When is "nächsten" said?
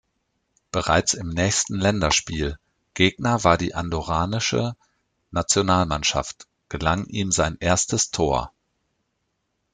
1.29-1.75